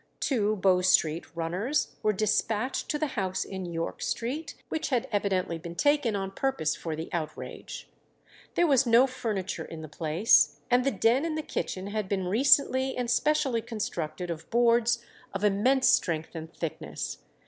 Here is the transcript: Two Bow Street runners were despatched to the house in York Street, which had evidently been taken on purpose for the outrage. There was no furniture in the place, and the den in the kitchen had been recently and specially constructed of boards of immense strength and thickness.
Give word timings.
Two 0.19 0.55
Bow 0.55 0.81
Street 0.81 1.25
runners 1.35 1.95
were 2.01 2.11
despatched 2.11 2.89
to 2.89 2.97
the 2.97 3.05
house 3.13 3.45
in 3.45 3.65
York 3.67 4.01
Street, 4.01 4.55
which 4.67 4.89
had 4.89 5.07
evidently 5.11 5.59
been 5.59 5.75
taken 5.75 6.15
on 6.15 6.31
purpose 6.31 6.75
for 6.75 6.95
the 6.95 7.07
outrage. 7.13 7.87
There 8.55 8.65
was 8.65 8.87
no 8.87 9.05
furniture 9.05 9.63
in 9.63 9.83
the 9.83 9.87
place, 9.87 10.59
and 10.71 10.83
the 10.83 10.89
den 10.89 11.23
in 11.23 11.35
the 11.35 11.43
kitchen 11.43 11.85
had 11.85 12.09
been 12.09 12.25
recently 12.25 12.97
and 12.97 13.11
specially 13.11 13.61
constructed 13.61 14.31
of 14.31 14.49
boards 14.49 15.05
of 15.35 15.43
immense 15.43 15.89
strength 15.89 16.33
and 16.33 16.51
thickness. 16.51 17.19